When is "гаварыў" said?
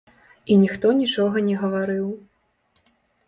1.63-2.07